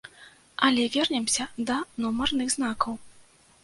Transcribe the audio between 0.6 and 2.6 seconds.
Але вернемся да нумарных